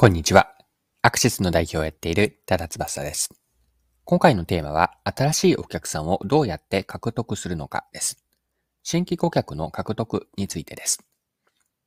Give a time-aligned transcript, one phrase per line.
[0.00, 0.54] こんにちは。
[1.02, 3.30] アクシスの代表をやっている多田翼です。
[4.04, 8.22] 今回のテーマは、新しいお客さんをどうやって獲得するのかです。
[8.84, 11.04] 新規顧客の獲得についてです。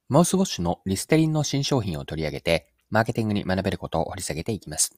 [0.10, 4.94] マウスウォッシュのリステリンの新商品を取り上げて、マーケティングに学べることを掘り下げていきます。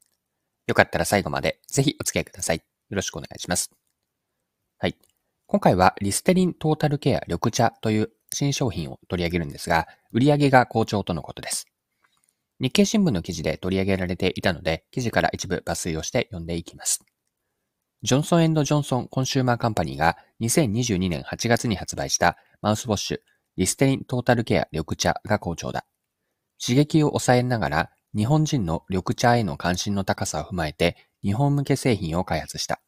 [0.66, 2.58] よかったら最後までぜひお付き合いください。
[2.58, 2.64] よ
[2.96, 3.70] ろしくお願いします。
[4.80, 4.98] はい。
[5.46, 11.68] 今回はリステリントータルケア緑茶という新商品を取り上げるんですが、売上が好調とのことです。
[12.64, 17.04] 日経新聞の記事で取り上げられていたので、記事から一部抜粋をして読んでいきます。
[18.04, 23.18] ジョンソンジョンソンコンシューマーカンパニーが2022年8月に発売したマウスウォッシュ
[23.58, 25.86] リステリントータルケア緑茶が好調だ。
[26.66, 32.82] 刺激を抑えながら日本人の緑茶への関心の高さを踏まえて日本向け製品を開発した。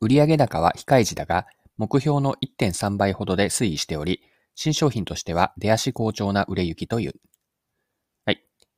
[0.00, 1.46] 売上高は控え時だが
[1.76, 4.22] 目標の1.3倍ほどで推移しており、
[4.54, 7.14] 新商品としては出足好調な売れ行きという。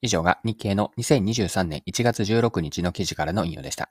[0.02, 3.90] 以上が日経の2023年1月16日の記事からの引用でした。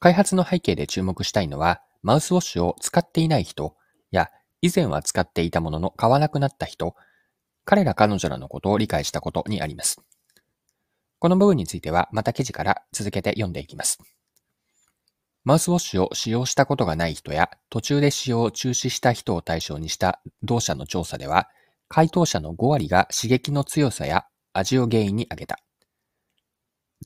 [0.00, 3.74] 開発の背景で注目したいのは、マウスウォッシュを使っていない人
[4.10, 4.30] や、
[4.62, 6.94] 以前は使っていたものの買わなくなった人、
[7.64, 10.00] 彼ら彼女らのことを理解したことにあります。
[11.18, 13.98] この部分についてはまた記事から続けて読んでいきます。
[15.44, 21.48] マウスウォッシュを使用したことがない人や途中で使用を中止した人を対象にした同社の調査では、
[21.88, 25.58] 回答者の5割が刺激の強さや味を原因に挙げた。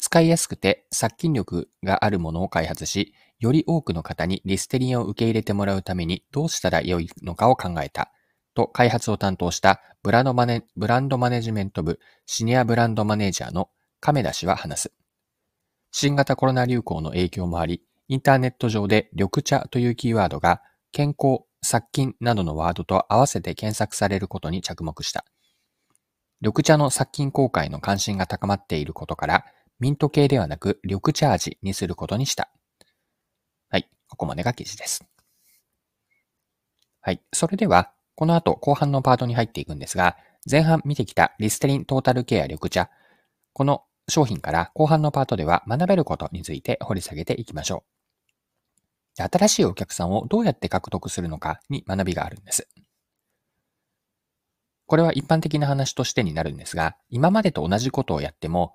[0.00, 8.12] 使いやすくて殺菌力があるものを開発し、より多くの方にリステリンを受け入れてもらうためにどうしたらよいのかを考えた。
[8.54, 14.92] と開発を担当したブランドマネブランドマネジメント部シニアブランドマネージャーの亀田氏は話す。
[15.90, 25.24] 新型コロナ流行の影響もあり、インターネット上で緑茶というキーワードが健康、殺菌などのワードと合わせて検索されることに着目した。
[26.40, 29.44] 緑茶の殺菌効果への関心が高まっていることから、
[29.78, 32.50] ミント系ではなく緑茶味にすることにした。
[33.68, 35.04] はい、ここまでが記事です。
[37.00, 40.16] はい、それでは、この後後半のパートに入っていくんですが、
[40.50, 42.90] 前半見てきたリステリントータルケア緑茶、
[43.52, 47.91] この商品から後半のパートでは学べることについて掘り下げていきましょう。
[49.16, 52.68] 新しいお客さんをどうやって獲得するのかに学びがあるんです。
[54.86, 58.74] これは一般的な話としてになるんですが、今までと同じことをやっても、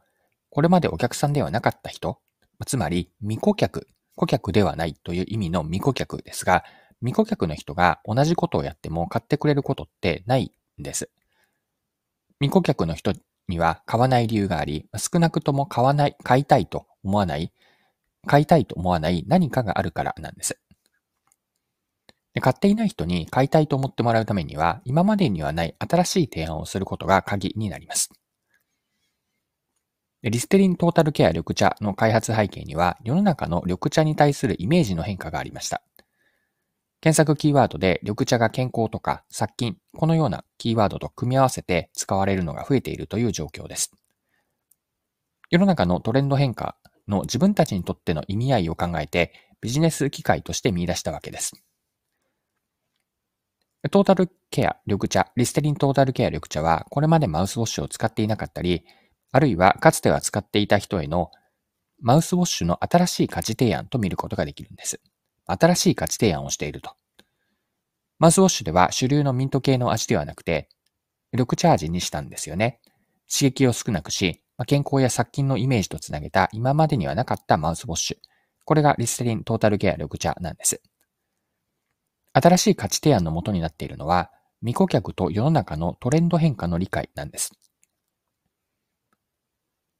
[0.49, 2.19] これまでお客さんではなかった人、
[2.65, 6.63] つまり未顧客、顧客ではないという意味の未顧客ですが、
[7.01, 11.11] 未顧客の人が同じことをやっても買ってくれることってないんです。
[12.39, 13.13] 未顧客の人
[13.47, 17.53] には買わない理由があり、少なくとも買わない、買いたいと思わない
[18.27, 20.59] 買いたいと思わない何かがあるからなんです。
[22.35, 28.11] で買っていない人に買いたいと思ってもらうためには、今までにはない新しい提案をすることが鍵になります。
[30.21, 35.81] リステリントータルケア緑茶の開発背景には、世の中の緑茶に対するイメージの変化がありました。
[37.01, 43.93] 検索キーワードで緑茶が健康とか殺菌、このようなキーワードと組み合わせて使われるのが増えているという状況です。
[45.49, 46.75] 世の中のトレンド変化
[47.07, 51.53] の自分たちにとっての意味合いを考えてビジネス機会として見出したわけです。
[53.91, 58.83] トータルケア緑茶、リステリントータルケア緑茶はこれまでマウスウォッシュを使っていなかったり、
[59.31, 61.31] あるいはかつては使っていた人への
[61.99, 64.99] マウスウォッシュの新しい価値提案と見ることができるんです。
[65.45, 66.95] 新しい価値提案をしていると。
[68.19, 70.69] マウスウォッシュでは主流のミント系の味ではなくて、
[71.31, 72.81] 緑茶味にしたんですよね。
[73.31, 78.17] 刺激を少なくし、まあ、健康や殺菌のイメージとつなげた今までにはなかったマウスウォッシュ。
[78.65, 80.81] これがリステリントータルケア緑茶なんです。
[82.33, 84.31] 新しい価値提案のもとになっているのは、
[84.61, 87.53] 未顧客と世の中のトレンド変化の理解なんです。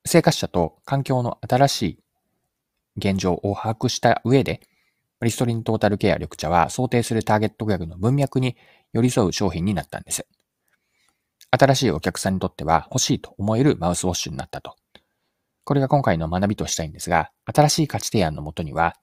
[0.06, 2.00] 生活者と環境の新しい
[2.98, 4.62] 現状を把握した上で、
[5.22, 8.56] リストリントータルケア緑茶は想定するターゲット顧客の文脈に
[8.94, 10.28] 寄り添う商品になったんです。
[11.58, 14.76] 新しいお客さんにとっては欲しいと思えるマウスウォッシュになったと。
[15.64, 18.96] これが今回の学びとしたいんですが、新しい価値提案のもとには、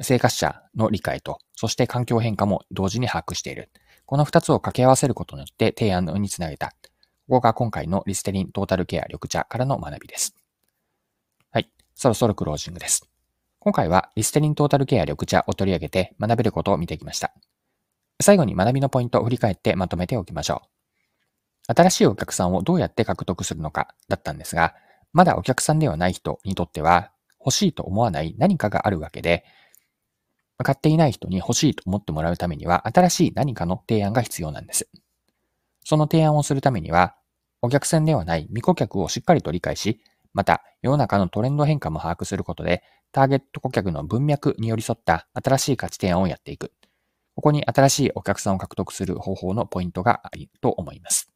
[0.00, 3.70] 生活者の理解と、そして環境変化も同時に把握している。
[4.04, 6.68] この二つを掛け合わせることによって提案につなげた。
[6.68, 6.74] こ
[7.28, 10.36] こが今回のリステリントータルケア緑茶からの学びです。
[11.50, 11.70] はい。
[11.94, 13.10] そろそろクロージングです。
[13.58, 17.34] 今回はリステリントータルケア緑茶を取り上げて学べることを見てきました。
[18.20, 20.75] 最後に学びのポイントを振り返ってまとめておきましょう。
[21.66, 24.74] 新しいお客さんをどうやって獲得するのかだったんですが、
[25.12, 27.10] まだお客さんではない人にとっては
[27.40, 29.44] 欲しいと思わない何かがあるわけで、
[30.62, 34.88] 買っていない人に欲しいと思ってもらうためには新しい何かの提案が必要なんです。
[35.84, 37.14] その提案をするためには、
[37.62, 40.00] お客さんではない未顧客をしっかりと理解し、
[40.32, 42.82] また世の中のトレンド変化も把握することで、
[43.12, 46.72] ターゲット顧客の文脈に寄り添った新しい価値提案をやっていく。
[47.34, 51.35] ここに新しいお客さんを獲得する方法のポイントがあると思います。